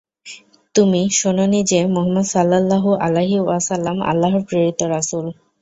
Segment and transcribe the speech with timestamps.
[0.75, 5.25] তুমি শোননি যে, মুহাম্মাদ সাল্লাল্লাহু আলাইহি ওয়াসাল্লাম-আল্লাহর প্রেরিত রাসূল!